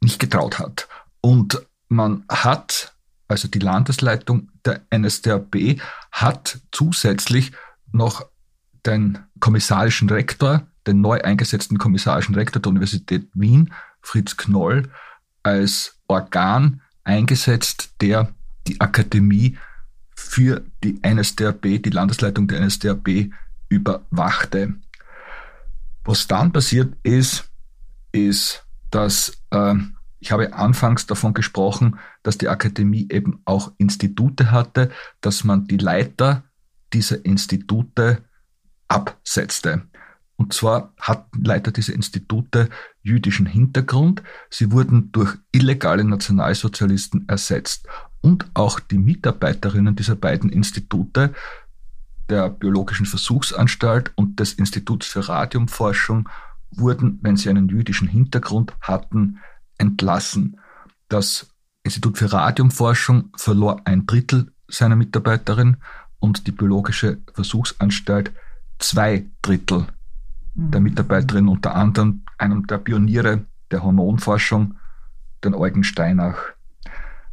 [0.00, 0.88] nicht getraut hat.
[1.20, 2.94] Und man hat,
[3.28, 5.80] also die Landesleitung der NSDAP,
[6.12, 7.52] hat zusätzlich
[7.92, 8.26] noch
[8.84, 14.90] den kommissarischen Rektor den neu eingesetzten kommissarischen Rektor der Universität Wien, Fritz Knoll,
[15.42, 18.34] als Organ eingesetzt, der
[18.66, 19.58] die Akademie
[20.14, 23.30] für die NSDAP, die Landesleitung der NSDAP
[23.68, 24.74] überwachte.
[26.04, 27.50] Was dann passiert ist,
[28.12, 29.74] ist, dass äh,
[30.20, 35.76] ich habe anfangs davon gesprochen, dass die Akademie eben auch Institute hatte, dass man die
[35.76, 36.44] Leiter
[36.94, 38.22] dieser Institute
[38.88, 39.82] absetzte.
[40.36, 42.68] Und zwar hatten Leiter dieser Institute
[43.02, 44.22] jüdischen Hintergrund.
[44.50, 47.86] Sie wurden durch illegale Nationalsozialisten ersetzt.
[48.20, 51.34] Und auch die Mitarbeiterinnen dieser beiden Institute,
[52.28, 56.28] der Biologischen Versuchsanstalt und des Instituts für Radiumforschung,
[56.70, 59.38] wurden, wenn sie einen jüdischen Hintergrund hatten,
[59.78, 60.58] entlassen.
[61.08, 61.48] Das
[61.84, 65.76] Institut für Radiumforschung verlor ein Drittel seiner Mitarbeiterin
[66.18, 68.32] und die Biologische Versuchsanstalt
[68.78, 69.86] zwei Drittel
[70.54, 70.80] der.
[70.80, 74.76] Mitarbeiterin, unter anderem einem der Pioniere der Hormonforschung,
[75.42, 76.36] den Eugen Steinach.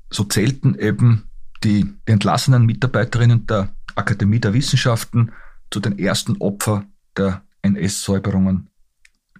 [0.09, 1.29] So zählten eben
[1.63, 5.31] die, entlassenen Mitarbeiterinnen der Akademie der Wissenschaften
[5.69, 8.69] zu den ersten Opfern der NS-Säuberungen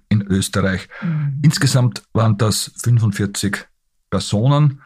[0.10, 0.88] in Österreich.
[1.02, 1.39] Mhm.
[1.41, 3.67] Insgesamt waren das 45
[4.10, 4.82] Personen.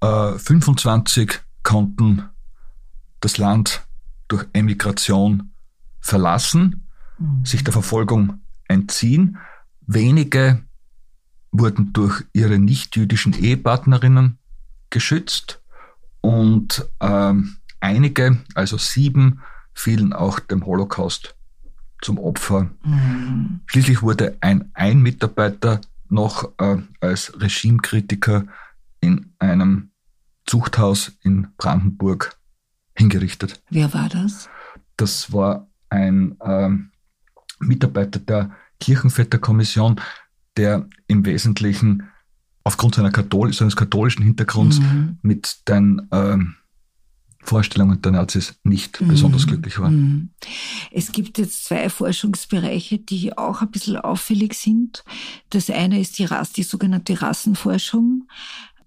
[0.00, 2.24] Äh, 25 konnten
[3.20, 3.86] das Land
[4.28, 5.52] durch Emigration
[6.00, 6.83] verlassen,
[7.18, 7.44] mhm.
[7.44, 9.38] sich der Verfolgung entziehen.
[9.86, 10.62] Wenige
[11.52, 14.38] wurden durch ihre nichtjüdischen Ehepartnerinnen
[14.90, 15.62] geschützt
[16.20, 19.40] und ähm, einige, also sieben,
[19.72, 21.36] fielen auch dem Holocaust
[22.00, 22.70] zum Opfer.
[22.84, 23.60] Mhm.
[23.66, 28.46] Schließlich wurde ein, ein Mitarbeiter noch äh, als Regimekritiker
[29.00, 29.90] in einem
[30.46, 32.36] Zuchthaus in Brandenburg
[32.96, 33.62] hingerichtet.
[33.70, 34.48] Wer war das?
[34.96, 36.70] Das war ein äh,
[37.58, 40.00] Mitarbeiter der Kirchenvetterkommission,
[40.56, 42.04] der im Wesentlichen
[42.64, 45.18] aufgrund seiner Kathol seines katholischen Hintergrunds mhm.
[45.22, 46.38] mit den äh,
[47.44, 49.08] Vorstellungen der Nazis nicht mhm.
[49.08, 49.90] besonders glücklich war.
[49.90, 50.30] Mhm.
[50.90, 55.04] Es gibt jetzt zwei Forschungsbereiche, die auch ein bisschen auffällig sind.
[55.50, 58.26] Das eine ist die, Rass, die sogenannte Rassenforschung,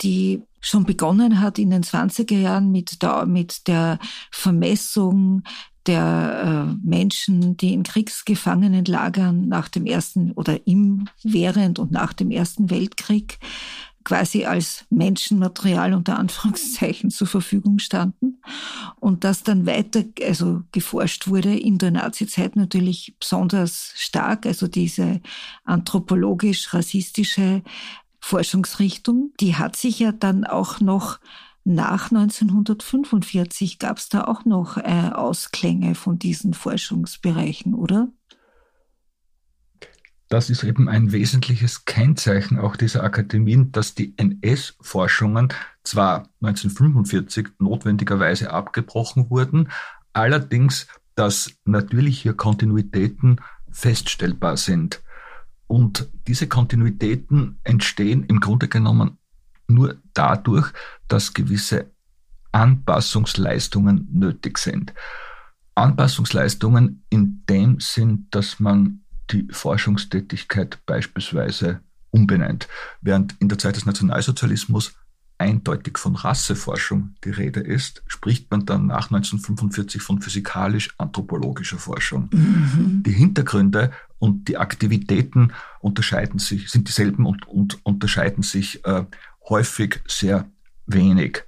[0.02, 4.00] die schon begonnen hat in den 20er Jahren mit der, mit der
[4.32, 5.44] Vermessung
[5.88, 12.32] der äh, Menschen, die in Kriegsgefangenenlagern nach dem ersten oder im, während und nach dem
[12.32, 13.40] Ersten Weltkrieg
[14.08, 18.42] quasi als Menschenmaterial unter Anführungszeichen zur Verfügung standen.
[19.02, 25.20] Und das dann weiter also geforscht wurde in der Nazizeit natürlich besonders stark, also diese
[25.66, 27.64] anthropologisch-rassistische
[28.22, 31.20] Forschungsrichtung, die hat sich ja dann auch noch
[31.68, 38.08] nach 1945 gab es da auch noch äh, Ausklänge von diesen Forschungsbereichen, oder?
[40.30, 45.54] Das ist eben ein wesentliches Kennzeichen auch dieser Akademien, dass die NS-Forschungen
[45.84, 49.70] zwar 1945 notwendigerweise abgebrochen wurden,
[50.14, 55.02] allerdings, dass natürlich hier Kontinuitäten feststellbar sind.
[55.68, 59.18] Und diese Kontinuitäten entstehen im Grunde genommen
[59.68, 60.72] nur dadurch,
[61.08, 61.92] dass gewisse
[62.52, 64.94] Anpassungsleistungen nötig sind.
[65.76, 72.68] Anpassungsleistungen in dem Sinn, dass man die Forschungstätigkeit beispielsweise umbenennt.
[73.02, 74.94] Während in der Zeit des Nationalsozialismus
[75.38, 82.30] eindeutig von Rasseforschung die Rede ist, spricht man dann nach 1945 von physikalisch-anthropologischer Forschung.
[82.32, 83.04] Mhm.
[83.06, 89.06] Die Hintergründe und die Aktivitäten unterscheiden sich, sind dieselben und, und unterscheiden sich äh,
[89.50, 90.50] häufig sehr
[90.86, 91.44] wenig.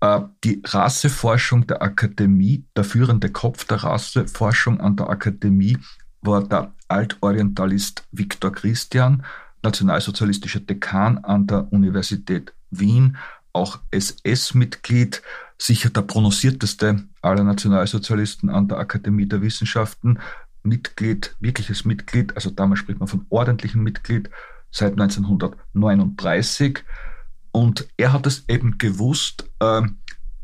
[0.00, 5.78] Äh, die Rasseforschung der Akademie, der führende Kopf der Rasseforschung an der Akademie
[6.22, 9.24] war der Altorientalist Viktor Christian,
[9.62, 13.16] nationalsozialistischer Dekan an der Universität Wien,
[13.52, 15.22] auch SS-Mitglied,
[15.58, 20.18] sicher der prononcierteste aller Nationalsozialisten an der Akademie der Wissenschaften,
[20.62, 24.30] Mitglied, wirkliches Mitglied, also damals spricht man von ordentlichem Mitglied,
[24.70, 26.84] seit 1939
[27.52, 29.82] und er hat es eben gewusst, äh,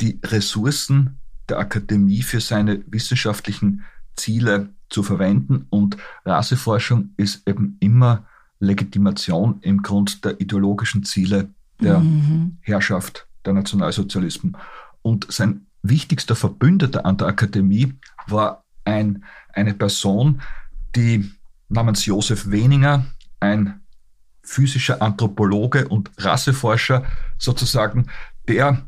[0.00, 3.84] die Ressourcen der Akademie für seine wissenschaftlichen
[4.16, 5.66] Ziele zu verwenden.
[5.70, 8.26] Und Rasseforschung ist eben immer
[8.58, 12.58] Legitimation im Grund der ideologischen Ziele der mhm.
[12.62, 14.56] Herrschaft der Nationalsozialisten.
[15.02, 17.94] Und sein wichtigster Verbündeter an der Akademie
[18.26, 20.40] war ein, eine Person,
[20.94, 21.30] die
[21.68, 23.06] namens Josef Weninger,
[23.40, 23.80] ein
[24.46, 27.04] physischer Anthropologe und Rasseforscher
[27.36, 28.06] sozusagen,
[28.48, 28.86] der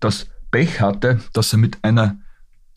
[0.00, 2.16] das Pech hatte, dass er mit einer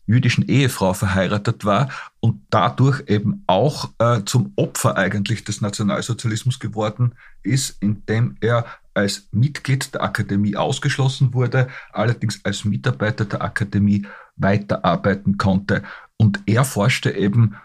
[0.06, 1.88] jüdischen Ehefrau verheiratet war
[2.20, 9.28] und dadurch eben auch äh, zum Opfer eigentlich des Nationalsozialismus geworden ist, indem er als
[9.32, 14.06] Mitglied der Akademie ausgeschlossen wurde, allerdings als Mitarbeiter der Akademie
[14.36, 15.82] weiterarbeiten konnte.
[16.16, 17.56] Und er forschte eben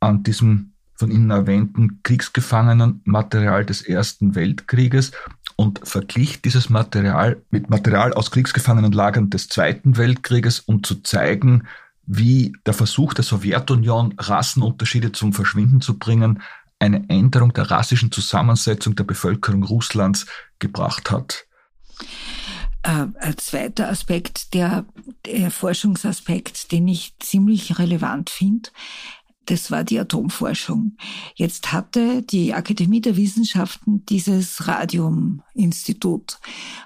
[0.00, 0.69] an diesem
[1.00, 5.12] von Ihnen erwähnten Kriegsgefangenenmaterial des Ersten Weltkrieges
[5.56, 11.66] und verglich dieses Material mit Material aus Kriegsgefangenenlagern des Zweiten Weltkrieges, um zu zeigen,
[12.04, 16.42] wie der Versuch der Sowjetunion, Rassenunterschiede zum Verschwinden zu bringen,
[16.78, 20.26] eine Änderung der rassischen Zusammensetzung der Bevölkerung Russlands
[20.58, 21.46] gebracht hat.
[22.82, 24.84] Äh, ein zweiter Aspekt, der,
[25.24, 28.70] der Forschungsaspekt, den ich ziemlich relevant finde,
[29.46, 30.96] Das war die Atomforschung.
[31.34, 36.38] Jetzt hatte die Akademie der Wissenschaften dieses Radiuminstitut.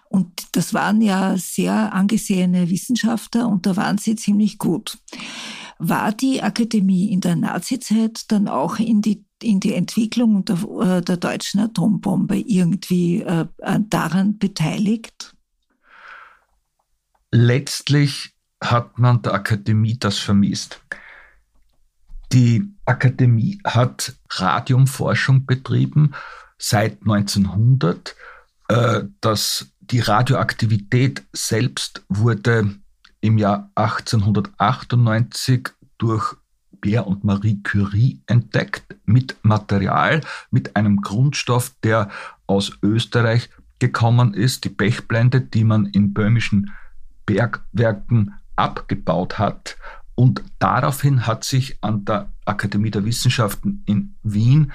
[0.09, 4.99] Und das waren ja sehr angesehene Wissenschaftler und da waren sie ziemlich gut.
[5.79, 11.03] War die Akademie in der Nazizeit dann auch in die in die Entwicklung der, äh,
[11.03, 13.47] der deutschen Atombombe irgendwie äh,
[13.89, 15.35] daran beteiligt?
[17.31, 20.81] Letztlich hat man der Akademie das vermisst.
[22.35, 26.15] Die Akademie hat Radiumforschung betrieben
[26.59, 28.17] seit 1900.
[28.67, 32.75] Äh, das, die Radioaktivität selbst wurde
[33.21, 36.35] im Jahr 1898 durch
[36.81, 40.21] Pierre und Marie Curie entdeckt mit Material,
[40.51, 42.11] mit einem Grundstoff, der
[42.49, 46.73] aus Österreich gekommen ist, die Pechblende, die man in böhmischen
[47.27, 49.77] Bergwerken abgebaut hat
[50.15, 54.73] und daraufhin hat sich an der Akademie der Wissenschaften in Wien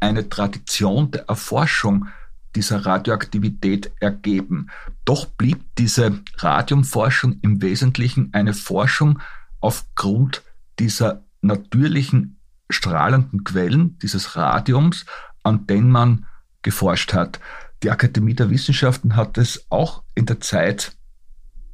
[0.00, 2.08] eine Tradition der Erforschung
[2.56, 4.68] dieser Radioaktivität ergeben.
[5.04, 9.20] Doch blieb diese Radiumforschung im Wesentlichen eine Forschung
[9.60, 10.42] aufgrund
[10.78, 15.06] dieser natürlichen strahlenden Quellen dieses Radiums,
[15.42, 16.26] an denen man
[16.62, 17.40] geforscht hat.
[17.82, 20.96] Die Akademie der Wissenschaften hat es auch in der Zeit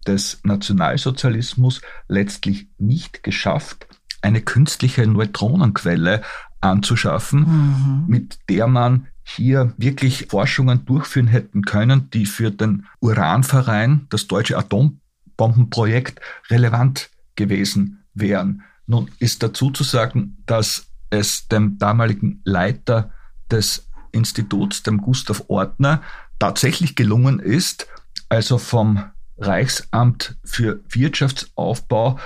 [0.06, 3.86] des Nationalsozialismus letztlich nicht geschafft,
[4.22, 6.22] eine künstliche Neutronenquelle
[6.60, 8.04] anzuschaffen, mhm.
[8.06, 14.56] mit der man hier wirklich Forschungen durchführen hätten können, die für den Uranverein, das deutsche
[14.56, 18.62] Atombombenprojekt, relevant gewesen wären.
[18.86, 23.10] Nun ist dazu zu sagen, dass es dem damaligen Leiter
[23.50, 26.02] des Instituts, dem Gustav Ortner,
[26.38, 27.88] tatsächlich gelungen ist,
[28.28, 29.04] also vom
[29.38, 32.18] Reichsamt für Wirtschaftsaufbau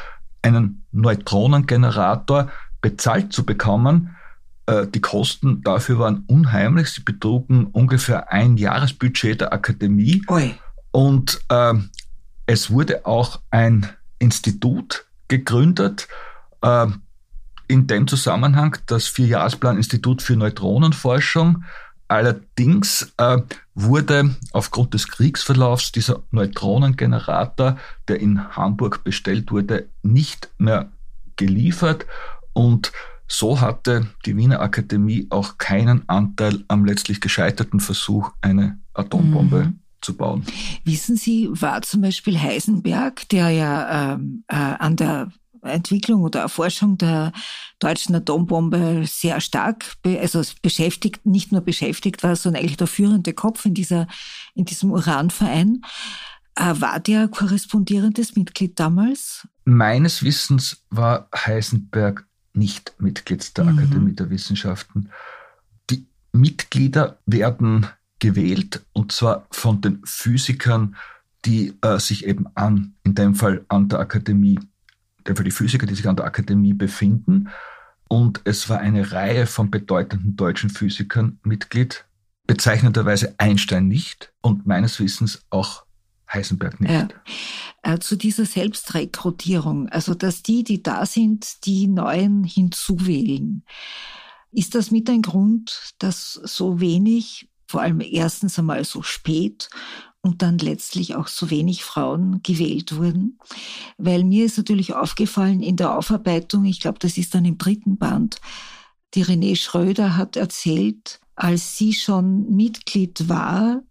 [0.43, 4.17] einen Neutronengenerator bezahlt zu bekommen.
[4.67, 6.91] Äh, die Kosten dafür waren unheimlich.
[6.91, 10.23] Sie betrugen ungefähr ein Jahresbudget der Akademie.
[10.29, 10.55] Oi.
[10.93, 11.75] Und äh,
[12.47, 16.09] es wurde auch ein Institut gegründet,
[16.63, 16.87] äh,
[17.69, 21.65] in dem Zusammenhang das Vierjahresplan-Institut für Neutronenforschung,
[22.11, 23.39] Allerdings äh,
[23.77, 27.77] wurde aufgrund des Kriegsverlaufs dieser Neutronengenerator,
[28.09, 30.91] der in Hamburg bestellt wurde, nicht mehr
[31.37, 32.07] geliefert
[32.53, 32.91] und
[33.29, 39.79] so hatte die Wiener Akademie auch keinen Anteil am letztlich gescheiterten Versuch, eine Atombombe mhm.
[40.01, 40.45] zu bauen.
[40.83, 45.31] Wissen Sie, war zum Beispiel Heisenberg, der ja ähm, äh, an der
[45.63, 47.33] Entwicklung oder Erforschung der
[47.79, 53.65] deutschen Atombombe sehr stark, also beschäftigt, nicht nur beschäftigt war, sondern eigentlich der führende Kopf
[53.65, 54.07] in dieser,
[54.55, 55.83] in diesem Uranverein.
[56.57, 59.47] Äh, war der korrespondierendes Mitglied damals?
[59.65, 63.79] Meines Wissens war Heisenberg nicht Mitglied der mhm.
[63.79, 65.11] Akademie der Wissenschaften.
[65.91, 67.87] Die Mitglieder werden
[68.19, 70.97] gewählt und zwar von den Physikern,
[71.45, 74.59] die äh, sich eben an, in dem Fall an der Akademie
[75.25, 77.49] für die Physiker, die sich an der Akademie befinden.
[78.09, 82.07] Und es war eine Reihe von bedeutenden deutschen Physikern Mitglied,
[82.47, 85.85] bezeichnenderweise Einstein nicht und meines Wissens auch
[86.33, 86.93] Heisenberg nicht.
[86.93, 87.09] Ja.
[87.83, 93.65] Äh, zu dieser Selbstrekrutierung, also dass die, die da sind, die Neuen hinzuwählen.
[94.53, 99.71] Ist das mit ein Grund, dass so wenig, vor allem erstens einmal so spät
[100.23, 103.39] und dann letztlich auch so wenig Frauen gewählt wurden.
[103.97, 107.97] Weil mir ist natürlich aufgefallen in der Aufarbeitung, ich glaube, das ist dann im dritten
[107.97, 108.41] Band,
[109.15, 113.83] die Renée Schröder hat erzählt, als sie schon Mitglied war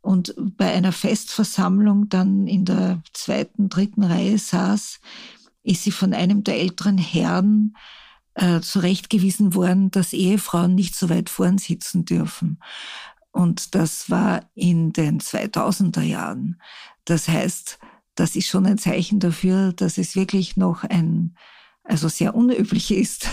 [0.00, 5.00] und bei einer Festversammlung dann in der zweiten, dritten Reihe saß,
[5.64, 7.76] ist sie von einem der älteren Herren
[8.34, 12.60] äh, zurechtgewiesen worden, dass Ehefrauen nicht so weit vorn sitzen dürfen.
[13.36, 16.58] Und das war in den 2000er Jahren.
[17.04, 17.78] Das heißt,
[18.14, 21.36] das ist schon ein Zeichen dafür, dass es wirklich noch ein,
[21.84, 23.28] also sehr unüblich ist,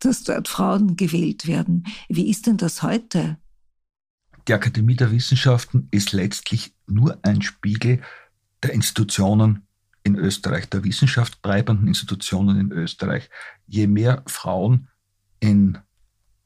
[0.00, 1.86] dass dort Frauen gewählt werden.
[2.10, 3.38] Wie ist denn das heute?
[4.46, 8.02] Die Akademie der Wissenschaften ist letztlich nur ein Spiegel
[8.62, 9.66] der Institutionen
[10.02, 13.30] in Österreich, der wissenschaftstreibenden Institutionen in Österreich.
[13.66, 14.88] Je mehr Frauen
[15.40, 15.78] in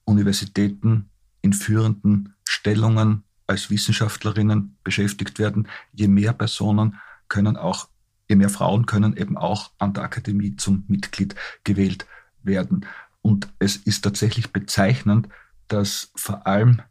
[0.05, 1.09] Universitäten,
[1.43, 6.97] in führenden Stellungen als Wissenschaftlerinnen beschäftigt werden, je mehr Personen
[7.28, 7.88] können auch,
[8.28, 11.34] je mehr Frauen können eben auch an der Akademie zum Mitglied
[11.64, 12.07] gewählt
[12.43, 12.86] werden.
[13.20, 15.28] Und es ist tatsächlich bezeichnend,
[15.68, 16.82] dass vor allem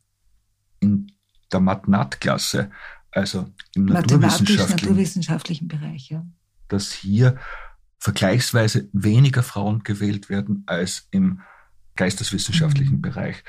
[0.80, 1.12] in
[1.52, 2.72] der Mathnat-Klasse,
[3.12, 6.26] also im naturwissenschaftlichen, naturwissenschaftlichen Bereich, ja.
[6.68, 7.38] dass hier
[7.99, 11.41] vergleichsweise weniger Frauen gewählt werden als im
[11.95, 13.02] geisteswissenschaftlichen mhm.
[13.02, 13.43] Bereich.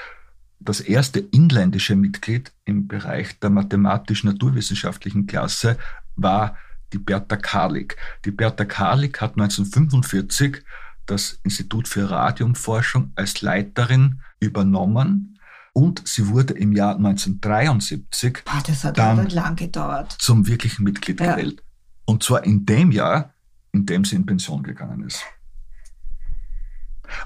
[0.64, 5.76] Das erste inländische Mitglied im Bereich der mathematisch-naturwissenschaftlichen Klasse
[6.16, 6.56] war
[6.92, 7.96] die Bertha Karlik.
[8.24, 10.62] Die Bertha Karlik hat 1945
[11.06, 15.38] das Institut für Radiumforschung als Leiterin übernommen
[15.72, 20.12] und sie wurde im Jahr 1973 Boah, dann gedauert.
[20.18, 21.34] zum wirklichen Mitglied ja.
[21.34, 21.62] gewählt.
[22.04, 23.32] Und zwar in dem Jahr,
[23.72, 25.22] in dem sie in Pension gegangen ist.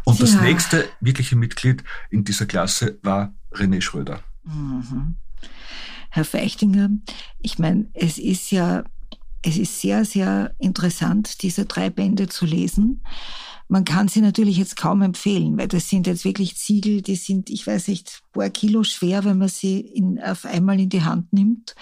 [0.04, 0.26] Und ja.
[0.26, 4.20] das nächste wirkliche Mitglied in dieser Klasse war René Schröder.
[4.44, 5.16] Mhm.
[6.10, 6.90] Herr Feichtinger,
[7.40, 8.84] ich meine, es ist ja,
[9.42, 13.02] es ist sehr, sehr interessant, diese drei Bände zu lesen.
[13.68, 17.50] Man kann sie natürlich jetzt kaum empfehlen, weil das sind jetzt wirklich Ziegel, die sind,
[17.50, 21.32] ich weiß nicht, paar Kilo schwer, wenn man sie in, auf einmal in die Hand
[21.32, 21.74] nimmt.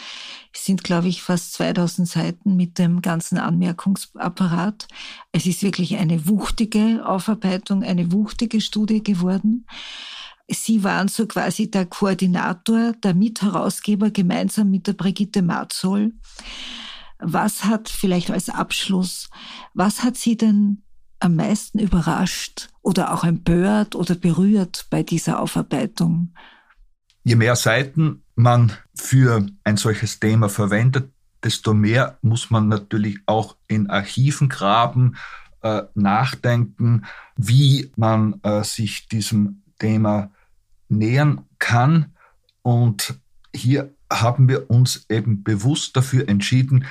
[0.53, 4.89] Es sind, glaube ich, fast 2000 Seiten mit dem ganzen Anmerkungsapparat.
[5.33, 9.67] Es ist wirklich eine wuchtige Aufarbeitung, eine wuchtige Studie geworden.
[10.49, 16.15] Sie waren so quasi der Koordinator, der Mitherausgeber gemeinsam mit der Brigitte Marzoll.
[17.19, 19.31] Was hat vielleicht als Abschluss,
[19.73, 20.84] was hat Sie denn
[21.25, 26.35] am meisten überrascht oder auch empört oder berührt bei dieser Aufarbeitung?
[27.25, 31.11] Je mehr Seiten man für ein solches Thema verwendet,
[31.43, 35.17] desto mehr muss man natürlich auch in Archiven graben,
[35.63, 37.07] äh, nachdenken,
[37.37, 40.31] wie man äh, sich diesem Thema
[40.89, 42.15] nähern kann.
[42.63, 43.19] Und
[43.55, 46.85] hier haben wir uns eben bewusst dafür entschieden,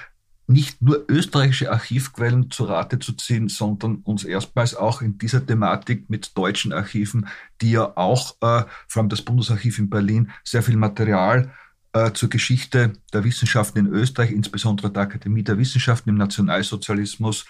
[0.47, 6.09] nicht nur österreichische Archivquellen zu Rate zu ziehen, sondern uns erstmals auch in dieser Thematik
[6.09, 7.27] mit deutschen Archiven,
[7.61, 11.51] die ja auch, äh, vor allem das Bundesarchiv in Berlin, sehr viel Material
[11.93, 17.45] äh, zur Geschichte der Wissenschaften in Österreich, insbesondere der Akademie der Wissenschaften im Nationalsozialismus,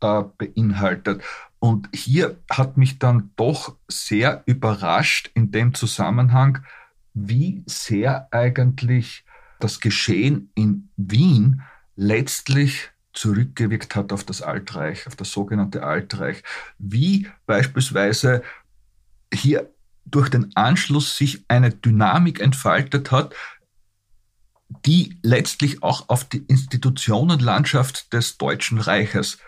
[0.00, 1.22] äh, beinhaltet.
[1.58, 6.58] Und hier hat mich dann doch sehr überrascht in dem Zusammenhang,
[7.14, 9.24] wie sehr eigentlich
[9.58, 11.62] das Geschehen in Wien
[11.98, 16.44] letztlich zurückgewirkt hat auf das Altreich, auf das sogenannte Altreich,
[16.78, 18.42] wie beispielsweise
[19.34, 19.68] hier
[20.04, 23.34] durch den Anschluss sich eine Dynamik entfaltet hat,
[24.86, 29.38] die letztlich auch auf die Institutionenlandschaft des Deutschen Reiches,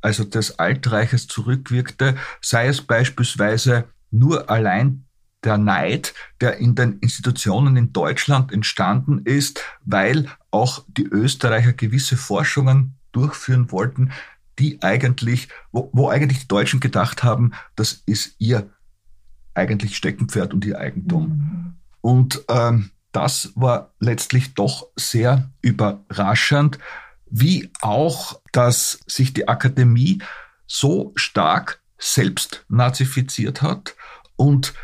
[0.00, 5.04] also des Altreiches zurückwirkte, sei es beispielsweise nur allein
[5.44, 12.16] der Neid, der in den Institutionen in Deutschland entstanden ist, weil auch die Österreicher gewisse
[12.16, 14.10] Forschungen durchführen wollten,
[14.58, 18.68] die eigentlich, wo, wo eigentlich die Deutschen gedacht haben, das ist ihr
[19.54, 21.28] eigentlich Steckenpferd und ihr Eigentum.
[21.28, 21.74] Mhm.
[22.00, 26.78] Und ähm, das war letztlich doch sehr überraschend,
[27.30, 30.20] wie auch, dass sich die Akademie
[30.66, 33.96] so stark selbst nazifiziert hat
[34.36, 34.74] und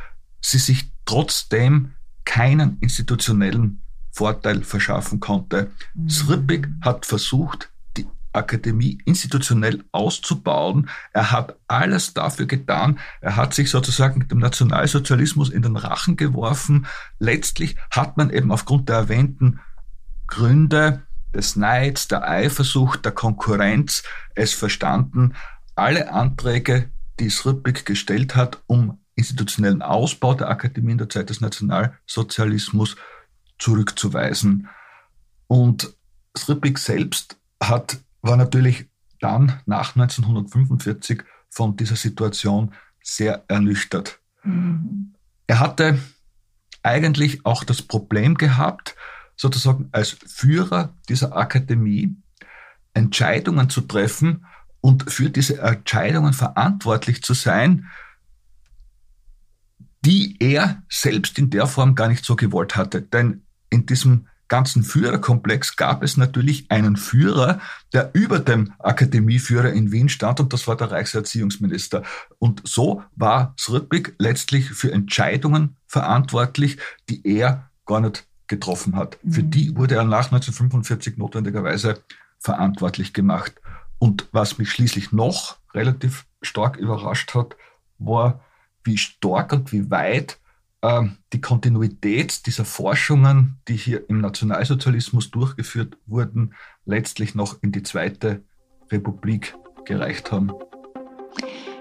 [0.44, 1.92] sie sich trotzdem
[2.24, 3.82] keinen institutionellen
[4.12, 5.70] Vorteil verschaffen konnte.
[5.94, 6.08] Mhm.
[6.08, 10.90] Sripik hat versucht, die Akademie institutionell auszubauen.
[11.12, 12.98] Er hat alles dafür getan.
[13.20, 16.86] Er hat sich sozusagen mit dem Nationalsozialismus in den Rachen geworfen.
[17.18, 19.60] Letztlich hat man eben aufgrund der erwähnten
[20.26, 21.02] Gründe
[21.34, 24.02] des Neids, der Eifersucht, der Konkurrenz
[24.34, 25.34] es verstanden,
[25.74, 31.40] alle Anträge, die Sripik gestellt hat, um institutionellen Ausbau der Akademie in der Zeit des
[31.40, 32.96] Nationalsozialismus
[33.58, 34.68] zurückzuweisen.
[35.46, 35.94] Und
[36.36, 38.86] Sripik selbst hat, war natürlich
[39.20, 44.18] dann nach 1945 von dieser Situation sehr ernüchtert.
[44.42, 45.14] Mhm.
[45.46, 45.98] Er hatte
[46.82, 48.96] eigentlich auch das Problem gehabt,
[49.36, 52.16] sozusagen als Führer dieser Akademie
[52.92, 54.46] Entscheidungen zu treffen
[54.80, 57.88] und für diese Entscheidungen verantwortlich zu sein,
[60.04, 63.02] die er selbst in der Form gar nicht so gewollt hatte.
[63.02, 67.60] Denn in diesem ganzen Führerkomplex gab es natürlich einen Führer,
[67.92, 72.02] der über dem Akademieführer in Wien stand und das war der Reichserziehungsminister.
[72.38, 76.76] Und so war Srpik letztlich für Entscheidungen verantwortlich,
[77.08, 79.18] die er gar nicht getroffen hat.
[79.22, 79.32] Mhm.
[79.32, 82.04] Für die wurde er nach 1945 notwendigerweise
[82.38, 83.54] verantwortlich gemacht.
[83.98, 87.56] Und was mich schließlich noch relativ stark überrascht hat,
[87.98, 88.44] war,
[88.84, 90.38] wie stark und wie weit
[90.82, 96.54] äh, die Kontinuität dieser Forschungen, die hier im Nationalsozialismus durchgeführt wurden,
[96.84, 98.42] letztlich noch in die Zweite
[98.90, 99.54] Republik
[99.84, 100.52] gereicht haben.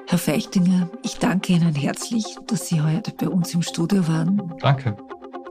[0.08, 4.54] Herr Feichtinger, ich danke Ihnen herzlich, dass Sie heute bei uns im Studio waren.
[4.60, 4.98] Danke.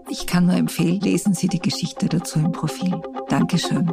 [0.09, 3.01] Ich kann nur empfehlen, lesen Sie die Geschichte dazu im Profil.
[3.29, 3.91] Dankeschön.